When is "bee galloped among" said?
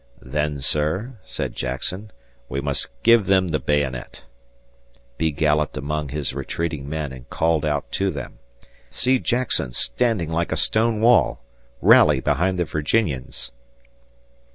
5.19-6.09